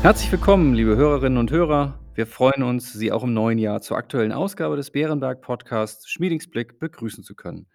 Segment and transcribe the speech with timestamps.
[0.00, 1.98] Herzlich willkommen, liebe Hörerinnen und Hörer.
[2.14, 7.24] Wir freuen uns, Sie auch im neuen Jahr zur aktuellen Ausgabe des Bärenberg-Podcasts Schmiedingsblick begrüßen
[7.24, 7.66] zu können.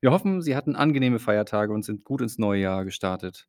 [0.00, 3.48] Wir hoffen, Sie hatten angenehme Feiertage und sind gut ins neue Jahr gestartet.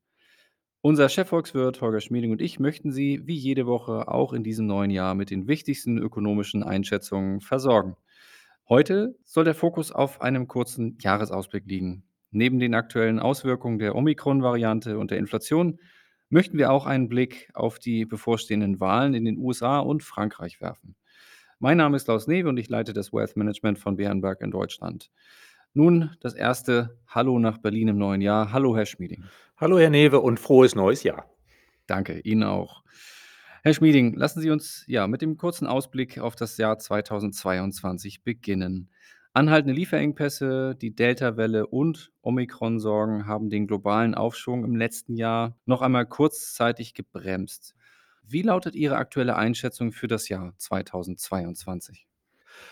[0.81, 4.91] Unser Chefvolkswirt Holger Schmieding und ich möchten Sie wie jede Woche auch in diesem neuen
[4.91, 7.97] Jahr mit den wichtigsten ökonomischen Einschätzungen versorgen.
[8.69, 12.03] Heute soll der Fokus auf einem kurzen Jahresausblick liegen.
[12.29, 15.79] Neben den aktuellen Auswirkungen der Omikron-Variante und der Inflation
[16.29, 20.95] möchten wir auch einen Blick auf die bevorstehenden Wahlen in den USA und Frankreich werfen.
[21.59, 25.11] Mein Name ist Klaus Newe und ich leite das Wealth Management von Bärenberg in Deutschland.
[25.73, 28.51] Nun das erste Hallo nach Berlin im neuen Jahr.
[28.51, 29.25] Hallo, Herr Schmieding.
[29.57, 31.29] Hallo, Herr Newe und frohes neues Jahr.
[31.85, 32.83] Danke, Ihnen auch.
[33.61, 38.89] Herr Schmieding, lassen Sie uns ja mit dem kurzen Ausblick auf das Jahr 2022 beginnen.
[39.33, 46.07] Anhaltende Lieferengpässe, die Delta-Welle und Omikron-Sorgen haben den globalen Aufschwung im letzten Jahr noch einmal
[46.07, 47.75] kurzzeitig gebremst.
[48.23, 52.08] Wie lautet Ihre aktuelle Einschätzung für das Jahr 2022?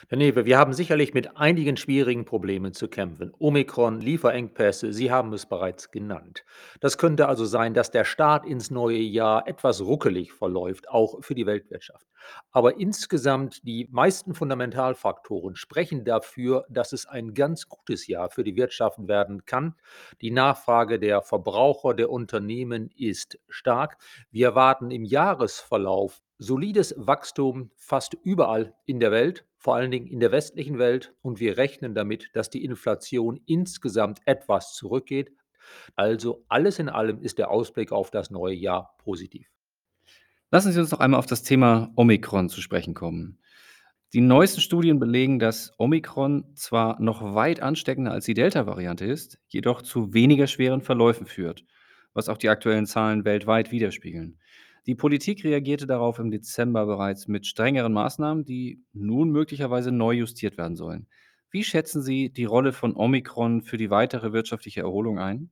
[0.10, 3.34] Herr Newe, wir haben sicherlich mit einigen schwierigen Problemen zu kämpfen.
[3.40, 6.46] Omikron, Lieferengpässe, Sie haben es bereits genannt.
[6.80, 11.36] Das könnte also sein, dass der Start ins neue Jahr etwas ruckelig verläuft, auch für
[11.36, 12.08] die Weltwirtschaft.
[12.52, 18.56] Aber insgesamt die meisten Fundamentalfaktoren sprechen dafür, dass es ein ganz gutes Jahr für die
[18.56, 19.76] Wirtschaft werden kann.
[20.22, 23.98] Die Nachfrage der Verbraucher, der Unternehmen ist stark.
[24.32, 30.20] Wir erwarten im Jahresverlauf solides Wachstum fast überall in der Welt, vor allen Dingen in
[30.20, 31.14] der westlichen Welt.
[31.22, 35.32] Und wir rechnen damit, dass die Inflation insgesamt etwas zurückgeht.
[35.96, 39.50] Also alles in allem ist der Ausblick auf das neue Jahr positiv.
[40.52, 43.40] Lassen Sie uns noch einmal auf das Thema Omikron zu sprechen kommen.
[44.14, 49.82] Die neuesten Studien belegen, dass Omikron zwar noch weit ansteckender als die Delta-Variante ist, jedoch
[49.82, 51.66] zu weniger schweren Verläufen führt,
[52.14, 54.40] was auch die aktuellen Zahlen weltweit widerspiegeln.
[54.88, 60.58] Die Politik reagierte darauf im Dezember bereits mit strengeren Maßnahmen, die nun möglicherweise neu justiert
[60.58, 61.08] werden sollen.
[61.52, 65.52] Wie schätzen Sie die Rolle von Omikron für die weitere wirtschaftliche Erholung ein?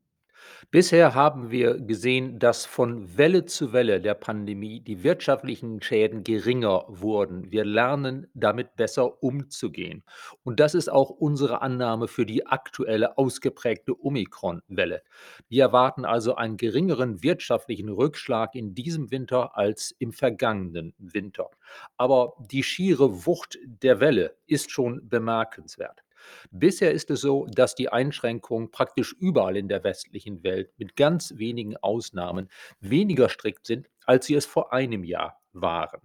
[0.71, 6.85] Bisher haben wir gesehen, dass von Welle zu Welle der Pandemie die wirtschaftlichen Schäden geringer
[6.87, 7.51] wurden.
[7.51, 10.03] Wir lernen damit besser umzugehen.
[10.43, 15.01] Und das ist auch unsere Annahme für die aktuelle ausgeprägte Omikron-Welle.
[15.47, 21.49] Wir erwarten also einen geringeren wirtschaftlichen Rückschlag in diesem Winter als im vergangenen Winter.
[21.97, 26.04] Aber die schiere Wucht der Welle ist schon bemerkenswert.
[26.51, 31.33] Bisher ist es so, dass die Einschränkungen praktisch überall in der westlichen Welt mit ganz
[31.37, 32.49] wenigen Ausnahmen
[32.79, 36.01] weniger strikt sind, als sie es vor einem Jahr waren.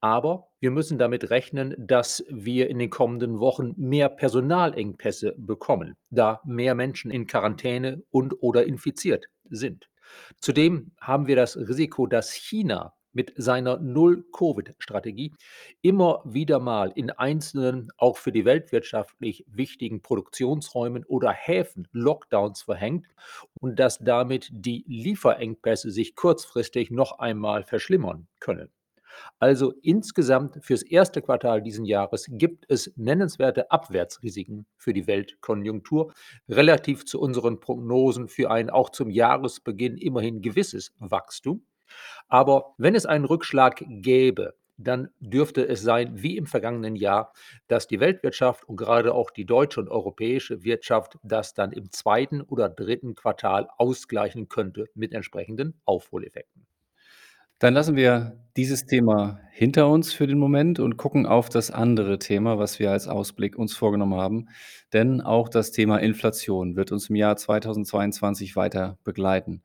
[0.00, 6.40] Aber wir müssen damit rechnen, dass wir in den kommenden Wochen mehr Personalengpässe bekommen, da
[6.44, 9.88] mehr Menschen in Quarantäne und oder infiziert sind.
[10.40, 15.32] Zudem haben wir das Risiko, dass China mit seiner Null-Covid-Strategie
[15.82, 22.62] immer wieder mal in einzelnen, auch für die Welt wirtschaftlich wichtigen Produktionsräumen oder Häfen Lockdowns
[22.62, 23.06] verhängt
[23.60, 28.70] und dass damit die Lieferengpässe sich kurzfristig noch einmal verschlimmern können.
[29.38, 36.12] Also insgesamt fürs erste Quartal diesen Jahres gibt es nennenswerte Abwärtsrisiken für die Weltkonjunktur
[36.48, 41.64] relativ zu unseren Prognosen für ein auch zum Jahresbeginn immerhin gewisses Wachstum.
[42.28, 47.32] Aber wenn es einen Rückschlag gäbe, dann dürfte es sein wie im vergangenen Jahr,
[47.68, 52.40] dass die Weltwirtschaft und gerade auch die deutsche und europäische Wirtschaft das dann im zweiten
[52.40, 56.66] oder dritten Quartal ausgleichen könnte mit entsprechenden Aufholeffekten.
[57.58, 62.18] Dann lassen wir dieses Thema hinter uns für den Moment und gucken auf das andere
[62.18, 64.48] Thema, was wir als Ausblick uns vorgenommen haben.
[64.92, 69.62] Denn auch das Thema Inflation wird uns im Jahr 2022 weiter begleiten.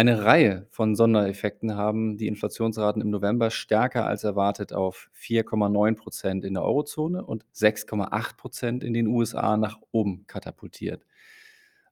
[0.00, 6.54] Eine Reihe von Sondereffekten haben die Inflationsraten im November stärker als erwartet auf 4,9% in
[6.54, 11.04] der Eurozone und 6,8% in den USA nach oben katapultiert.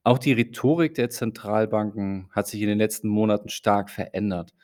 [0.03, 4.55] Auch die Rhetorik der Zentralbanken hat sich in den letzten Monaten stark verändert.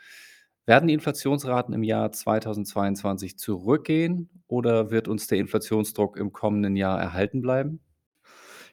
[0.66, 7.00] Werden die Inflationsraten im Jahr 2022 zurückgehen oder wird uns der Inflationsdruck im kommenden Jahr
[7.00, 7.80] erhalten bleiben?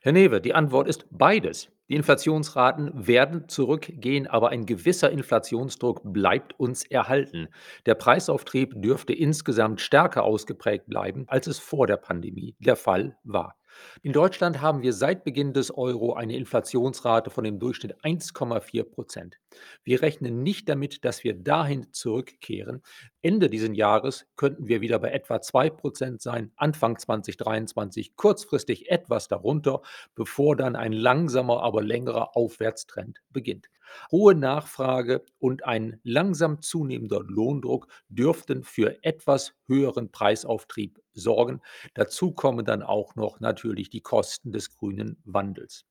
[0.00, 1.70] Herr Newe, die Antwort ist beides.
[1.93, 7.49] Die Inflationsraten werden zurückgehen, aber ein gewisser Inflationsdruck bleibt uns erhalten.
[7.85, 13.56] Der Preisauftrieb dürfte insgesamt stärker ausgeprägt bleiben, als es vor der Pandemie der Fall war.
[14.02, 19.38] In Deutschland haben wir seit Beginn des Euro eine Inflationsrate von im Durchschnitt 1,4 Prozent.
[19.84, 22.82] Wir rechnen nicht damit, dass wir dahin zurückkehren.
[23.22, 29.28] Ende dieses Jahres könnten wir wieder bei etwa 2 Prozent sein, Anfang 2023 kurzfristig etwas
[29.28, 29.82] darunter,
[30.14, 33.69] bevor dann ein langsamer, aber längerer Aufwärtstrend beginnt.
[34.10, 41.61] Hohe Nachfrage und ein langsam zunehmender Lohndruck dürften für etwas höheren Preisauftrieb sorgen.
[41.94, 45.87] Dazu kommen dann auch noch natürlich die Kosten des grünen Wandels.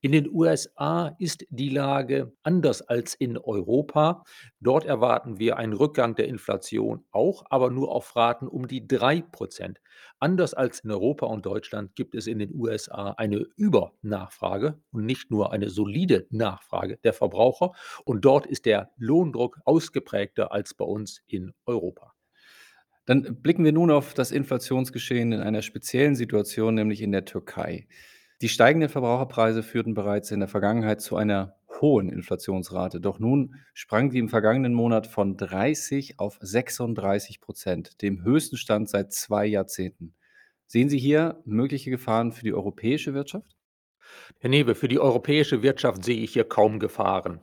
[0.00, 4.24] In den USA ist die Lage anders als in Europa.
[4.60, 9.22] Dort erwarten wir einen Rückgang der Inflation auch, aber nur auf Raten um die 3
[9.22, 9.80] Prozent.
[10.20, 15.30] Anders als in Europa und Deutschland gibt es in den USA eine Übernachfrage und nicht
[15.30, 17.72] nur eine solide Nachfrage der Verbraucher.
[18.04, 22.14] Und dort ist der Lohndruck ausgeprägter als bei uns in Europa.
[23.08, 27.88] Dann blicken wir nun auf das Inflationsgeschehen in einer speziellen Situation, nämlich in der Türkei.
[28.42, 33.00] Die steigenden Verbraucherpreise führten bereits in der Vergangenheit zu einer hohen Inflationsrate.
[33.00, 38.90] Doch nun sprang die im vergangenen Monat von 30 auf 36 Prozent, dem höchsten Stand
[38.90, 40.14] seit zwei Jahrzehnten.
[40.66, 43.57] Sehen Sie hier mögliche Gefahren für die europäische Wirtschaft?
[44.40, 47.40] Herr Newe, für die europäische Wirtschaft sehe ich hier kaum Gefahren.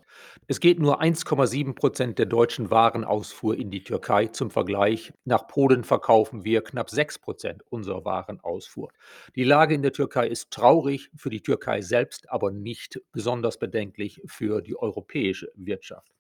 [0.48, 4.28] Es geht nur 1,7 Prozent der deutschen Warenausfuhr in die Türkei.
[4.28, 8.90] Zum Vergleich, nach Polen verkaufen wir knapp 6 Prozent unserer Warenausfuhr.
[9.36, 14.22] Die Lage in der Türkei ist traurig, für die Türkei selbst aber nicht besonders bedenklich
[14.26, 16.12] für die europäische Wirtschaft.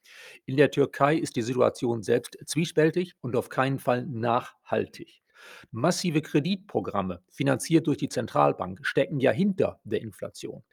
[0.45, 5.21] In der Türkei ist die Situation selbst zwiespältig und auf keinen Fall nachhaltig.
[5.71, 10.63] Massive Kreditprogramme, finanziert durch die Zentralbank, stecken ja hinter der Inflation.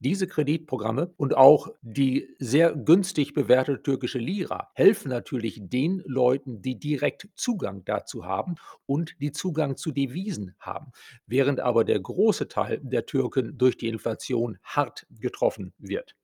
[0.00, 6.78] Diese Kreditprogramme und auch die sehr günstig bewertete türkische Lira helfen natürlich den Leuten, die
[6.78, 8.56] direkt Zugang dazu haben
[8.86, 10.92] und die Zugang zu Devisen haben,
[11.26, 16.17] während aber der große Teil der Türken durch die Inflation hart getroffen wird.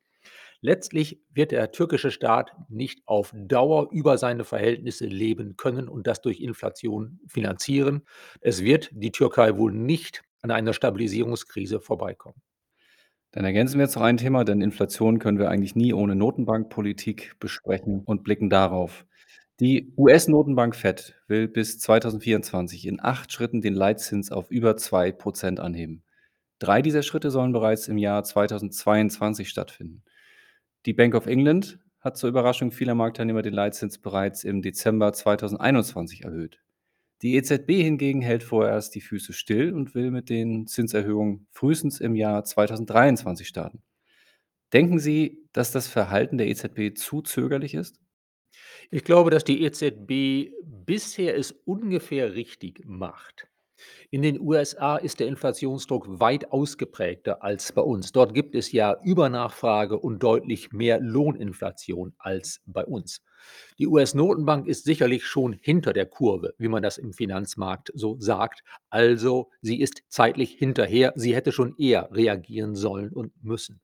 [0.65, 6.23] Letztlich wird der türkische Staat nicht auf Dauer über seine Verhältnisse leben können und das
[6.23, 8.07] durch Inflation finanzieren.
[8.41, 12.41] Es wird die Türkei wohl nicht an einer Stabilisierungskrise vorbeikommen.
[13.33, 17.39] Dann ergänzen wir jetzt noch ein Thema, denn Inflation können wir eigentlich nie ohne Notenbankpolitik
[17.39, 19.05] besprechen und blicken darauf.
[19.61, 25.61] Die US-Notenbank Fed will bis 2024 in acht Schritten den Leitzins auf über 2 Prozent
[25.61, 26.05] anheben.
[26.59, 30.03] Drei dieser Schritte sollen bereits im Jahr 2022 stattfinden.
[30.87, 36.25] Die Bank of England hat zur Überraschung vieler Marktteilnehmer den Leitzins bereits im Dezember 2021
[36.25, 36.61] erhöht.
[37.23, 42.15] Die EZB hingegen hält vorerst die Füße still und will mit den Zinserhöhungen frühestens im
[42.15, 43.83] Jahr 2023 starten.
[44.75, 47.99] Denken Sie, dass das Verhalten der EZB zu zögerlich ist?
[48.91, 53.49] Ich glaube, dass die EZB bisher es ungefähr richtig macht.
[54.11, 58.13] In den USA ist der Inflationsdruck weit ausgeprägter als bei uns.
[58.13, 63.23] Dort gibt es ja Übernachfrage und deutlich mehr Lohninflation als bei uns.
[63.79, 68.63] Die US-Notenbank ist sicherlich schon hinter der Kurve, wie man das im Finanzmarkt so sagt.
[68.89, 71.13] Also sie ist zeitlich hinterher.
[71.17, 73.81] Sie hätte schon eher reagieren sollen und müssen.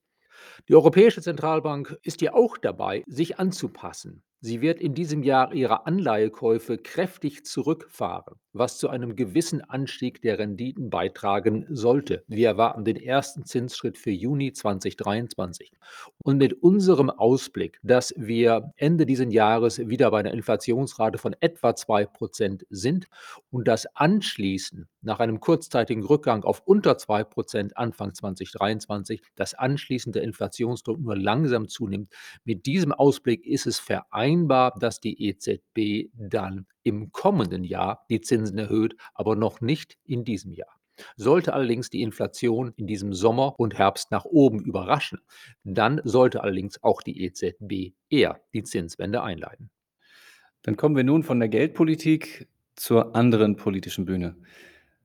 [0.68, 4.22] Die Europäische Zentralbank ist ja auch dabei, sich anzupassen.
[4.42, 10.38] Sie wird in diesem Jahr ihre Anleihekäufe kräftig zurückfahren, was zu einem gewissen Anstieg der
[10.38, 12.24] Renditen beitragen sollte.
[12.26, 15.72] Wir erwarten den ersten Zinsschritt für Juni 2023.
[16.24, 21.70] Und mit unserem Ausblick, dass wir Ende dieses Jahres wieder bei einer Inflationsrate von etwa
[21.70, 23.08] 2% sind
[23.50, 30.22] und das anschließend nach einem kurzzeitigen Rückgang auf unter 2% Anfang 2023, das anschließend der
[30.22, 32.10] Inflationsdruck nur langsam zunimmt,
[32.44, 38.20] mit diesem Ausblick ist es vereinbart, vereinbar, dass die EZB dann im kommenden Jahr die
[38.20, 40.74] Zinsen erhöht, aber noch nicht in diesem Jahr.
[41.16, 45.20] Sollte allerdings die Inflation in diesem Sommer und Herbst nach oben überraschen,
[45.64, 49.70] dann sollte allerdings auch die EZB eher die Zinswende einleiten.
[50.62, 54.36] Dann kommen wir nun von der Geldpolitik zur anderen politischen Bühne.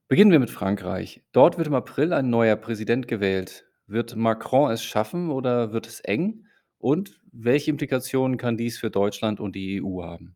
[0.08, 1.24] Beginnen wir mit Frankreich.
[1.32, 3.66] Dort wird im April ein neuer Präsident gewählt.
[3.88, 6.45] Wird Macron es schaffen oder wird es eng?
[6.86, 10.36] Und welche Implikationen kann dies für Deutschland und die EU haben?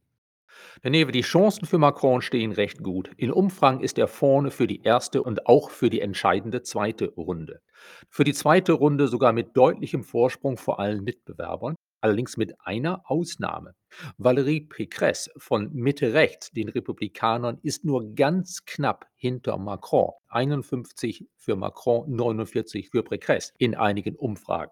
[0.81, 3.11] Herr Newe, die Chancen für Macron stehen recht gut.
[3.17, 7.61] In Umfang ist er vorne für die erste und auch für die entscheidende zweite Runde.
[8.09, 13.75] Für die zweite Runde sogar mit deutlichem Vorsprung vor allen Mitbewerbern, allerdings mit einer Ausnahme.
[14.17, 20.13] Valérie Pécresse von Mitte rechts, den Republikanern, ist nur ganz knapp hinter Macron.
[20.29, 24.71] 51 für Macron, 49 für Pécresse in einigen Umfragen.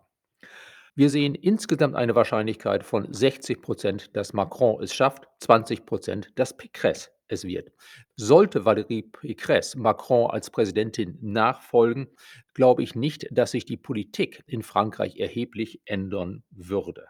[0.97, 6.57] Wir sehen insgesamt eine Wahrscheinlichkeit von 60 Prozent, dass Macron es schafft, 20 Prozent, dass
[6.57, 7.71] Pécresse es wird.
[8.15, 12.07] Sollte Valérie Pécresse Macron als Präsidentin nachfolgen,
[12.55, 17.05] glaube ich nicht, dass sich die Politik in Frankreich erheblich ändern würde.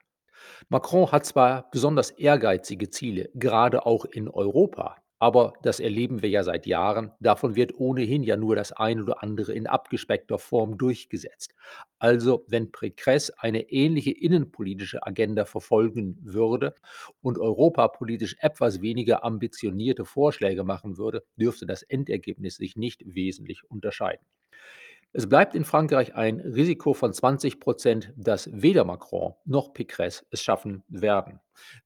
[0.67, 6.43] Macron hat zwar besonders ehrgeizige Ziele, gerade auch in Europa, aber das erleben wir ja
[6.43, 7.11] seit Jahren.
[7.19, 11.53] Davon wird ohnehin ja nur das eine oder andere in abgespeckter Form durchgesetzt.
[11.99, 16.75] Also, wenn Pécresse eine ähnliche innenpolitische Agenda verfolgen würde
[17.21, 24.25] und europapolitisch etwas weniger ambitionierte Vorschläge machen würde, dürfte das Endergebnis sich nicht wesentlich unterscheiden.
[25.17, 30.43] Es bleibt in Frankreich ein Risiko von 20 Prozent, dass weder Macron noch Pécresse es
[30.43, 31.39] schaffen werden.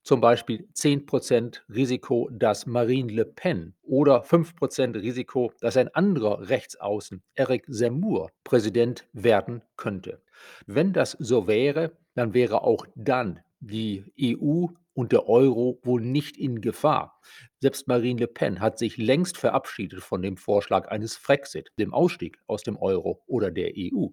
[0.04, 5.88] Zum Beispiel 10 Prozent Risiko, dass Marine Le Pen oder 5 Prozent Risiko, dass ein
[5.96, 10.22] anderer Rechtsaußen, Eric Zemmour, Präsident werden könnte.
[10.66, 16.38] Wenn das so wäre, dann wäre auch dann die EU und der Euro wohl nicht
[16.38, 17.20] in Gefahr.
[17.60, 22.40] Selbst Marine Le Pen hat sich längst verabschiedet von dem Vorschlag eines Frexit, dem Ausstieg
[22.48, 24.08] aus dem Euro oder der EU.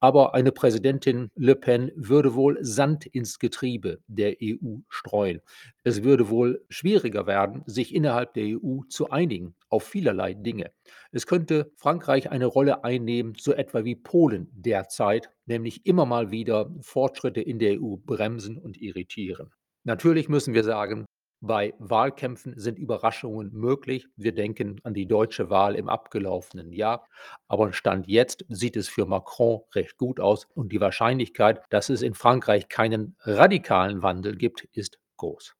[0.00, 5.40] Aber eine Präsidentin Le Pen würde wohl Sand ins Getriebe der EU streuen.
[5.82, 10.70] Es würde wohl schwieriger werden, sich innerhalb der EU zu einigen auf vielerlei Dinge.
[11.10, 16.72] Es könnte Frankreich eine Rolle einnehmen, so etwa wie Polen derzeit, nämlich immer mal wieder
[16.80, 19.50] Fortschritte in der EU bremsen und irritieren.
[19.84, 21.06] Natürlich müssen wir sagen,
[21.44, 24.06] bei Wahlkämpfen sind Überraschungen möglich.
[24.16, 27.08] Wir denken an die deutsche Wahl im abgelaufenen Jahr.
[27.48, 32.02] Aber Stand jetzt sieht es für Macron recht gut aus und die Wahrscheinlichkeit, dass es
[32.02, 35.56] in Frankreich keinen radikalen Wandel gibt, ist groß.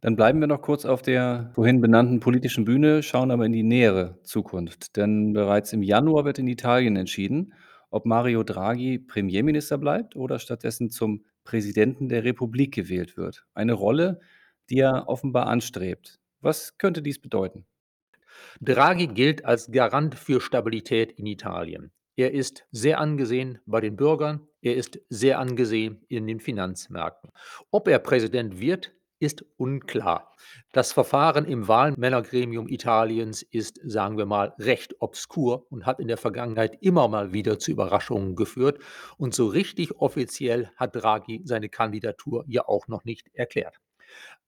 [0.00, 3.64] Dann bleiben wir noch kurz auf der vorhin benannten politischen Bühne, schauen aber in die
[3.64, 4.96] nähere Zukunft.
[4.96, 7.54] Denn bereits im Januar wird in Italien entschieden,
[7.90, 13.46] ob Mario Draghi Premierminister bleibt oder stattdessen zum Präsidenten der Republik gewählt wird.
[13.54, 14.20] Eine Rolle,
[14.68, 16.20] die er offenbar anstrebt.
[16.42, 17.64] Was könnte dies bedeuten?
[18.60, 21.90] Draghi gilt als Garant für Stabilität in Italien.
[22.16, 27.30] Er ist sehr angesehen bei den Bürgern, er ist sehr angesehen in den Finanzmärkten.
[27.70, 30.34] Ob er Präsident wird, ist unklar.
[30.72, 36.16] Das Verfahren im Wahlmännergremium Italiens ist, sagen wir mal, recht obskur und hat in der
[36.16, 38.78] Vergangenheit immer mal wieder zu Überraschungen geführt.
[39.16, 43.80] Und so richtig offiziell hat Draghi seine Kandidatur ja auch noch nicht erklärt.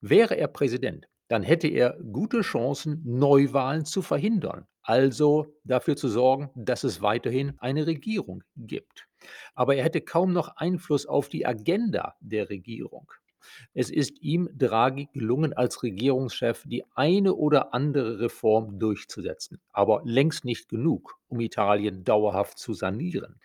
[0.00, 6.50] Wäre er Präsident, dann hätte er gute Chancen, Neuwahlen zu verhindern, also dafür zu sorgen,
[6.56, 9.06] dass es weiterhin eine Regierung gibt.
[9.54, 13.12] Aber er hätte kaum noch Einfluss auf die Agenda der Regierung.
[13.74, 20.44] Es ist ihm, Draghi, gelungen, als Regierungschef die eine oder andere Reform durchzusetzen, aber längst
[20.44, 23.40] nicht genug, um Italien dauerhaft zu sanieren.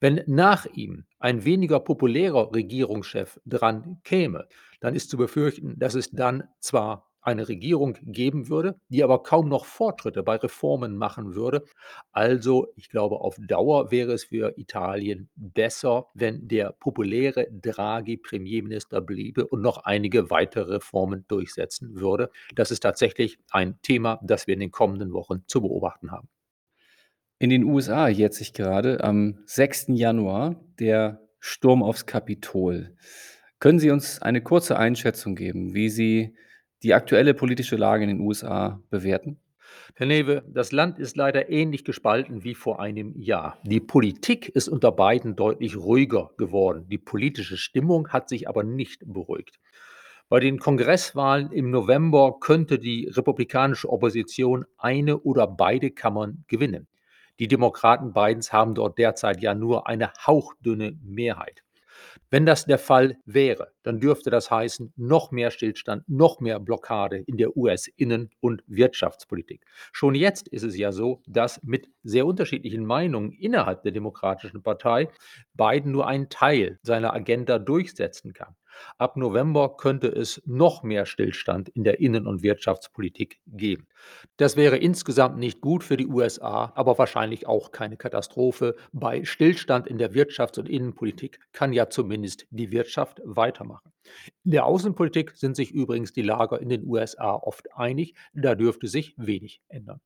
[0.00, 4.48] Wenn nach ihm ein weniger populärer Regierungschef dran käme,
[4.80, 9.48] dann ist zu befürchten, dass es dann zwar eine Regierung geben würde, die aber kaum
[9.48, 11.64] noch Fortschritte bei Reformen machen würde.
[12.12, 19.00] Also, ich glaube, auf Dauer wäre es für Italien besser, wenn der populäre Draghi Premierminister
[19.00, 22.30] bliebe und noch einige weitere Reformen durchsetzen würde.
[22.54, 26.28] Das ist tatsächlich ein Thema, das wir in den kommenden Wochen zu beobachten haben.
[27.38, 29.86] In den USA jährt sich gerade am 6.
[29.88, 32.96] Januar der Sturm aufs Kapitol.
[33.58, 36.36] Können Sie uns eine kurze Einschätzung geben, wie Sie
[36.82, 39.38] die aktuelle politische Lage in den USA bewerten?
[39.94, 43.58] Herr Newe, das Land ist leider ähnlich gespalten wie vor einem Jahr.
[43.64, 46.86] Die Politik ist unter Biden deutlich ruhiger geworden.
[46.88, 49.60] Die politische Stimmung hat sich aber nicht beruhigt.
[50.28, 56.88] Bei den Kongresswahlen im November könnte die republikanische Opposition eine oder beide Kammern gewinnen.
[57.40, 61.63] Die Demokraten Bidens haben dort derzeit ja nur eine hauchdünne Mehrheit.
[62.34, 67.18] Wenn das der Fall wäre, dann dürfte das heißen, noch mehr Stillstand, noch mehr Blockade
[67.18, 69.64] in der US-Innen- und Wirtschaftspolitik.
[69.92, 75.10] Schon jetzt ist es ja so, dass mit sehr unterschiedlichen Meinungen innerhalb der Demokratischen Partei
[75.52, 78.56] Biden nur einen Teil seiner Agenda durchsetzen kann.
[78.98, 83.86] Ab November könnte es noch mehr Stillstand in der Innen- und Wirtschaftspolitik geben.
[84.36, 88.76] Das wäre insgesamt nicht gut für die USA, aber wahrscheinlich auch keine Katastrophe.
[88.92, 93.92] Bei Stillstand in der Wirtschafts- und Innenpolitik kann ja zumindest die Wirtschaft weitermachen.
[94.44, 98.14] In der Außenpolitik sind sich übrigens die Lager in den USA oft einig.
[98.32, 100.00] Da dürfte sich wenig ändern.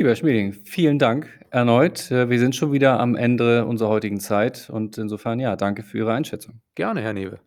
[0.00, 2.10] Lieber Herr Schmieding, vielen Dank erneut.
[2.10, 5.98] Äh, wir sind schon wieder am Ende unserer heutigen Zeit und insofern ja, danke für
[5.98, 6.62] Ihre Einschätzung.
[6.74, 7.38] Gerne, Herr Newe.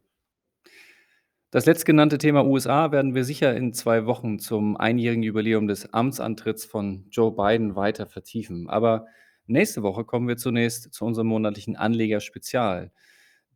[1.50, 6.64] Das letztgenannte Thema USA werden wir sicher in zwei Wochen zum einjährigen Jubiläum des Amtsantritts
[6.64, 8.70] von Joe Biden weiter vertiefen.
[8.70, 9.08] Aber
[9.48, 12.92] nächste Woche kommen wir zunächst zu unserem monatlichen Anleger-Spezial.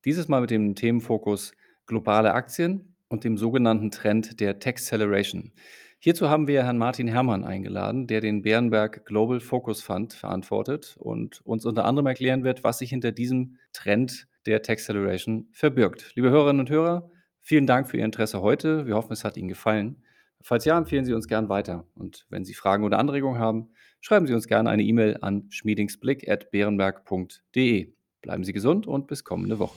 [0.06, 1.52] Dieses Mal mit dem Themenfokus
[1.86, 5.54] globale Aktien, und dem sogenannten Trend der Taxceleration.
[6.00, 11.42] Hierzu haben wir Herrn Martin Herrmann eingeladen, der den Bärenberg Global Focus Fund verantwortet und
[11.44, 16.12] uns unter anderem erklären wird, was sich hinter diesem Trend der Taxceleration verbirgt.
[16.14, 17.10] Liebe Hörerinnen und Hörer,
[17.42, 18.86] vielen Dank für Ihr Interesse heute.
[18.86, 20.04] Wir hoffen, es hat Ihnen gefallen.
[20.40, 21.88] Falls ja, empfehlen Sie uns gern weiter.
[21.96, 27.94] Und wenn Sie Fragen oder Anregungen haben, schreiben Sie uns gerne eine E-Mail an schmiedingsblick.bärenberg.de.
[28.22, 29.74] Bleiben Sie gesund und bis kommende Woche.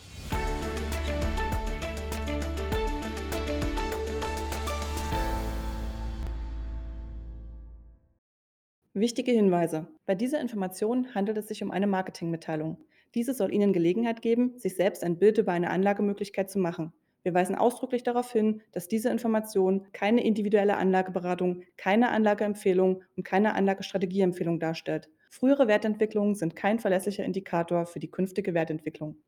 [8.93, 9.87] Wichtige Hinweise.
[10.05, 12.77] Bei dieser Information handelt es sich um eine Marketingmitteilung.
[13.15, 16.93] Diese soll Ihnen Gelegenheit geben, sich selbst ein Bild über eine Anlagemöglichkeit zu machen.
[17.23, 23.55] Wir weisen ausdrücklich darauf hin, dass diese Information keine individuelle Anlageberatung, keine Anlageempfehlung und keine
[23.55, 25.09] Anlagestrategieempfehlung darstellt.
[25.31, 29.19] Frühere Wertentwicklungen sind kein verlässlicher Indikator für die künftige Wertentwicklung.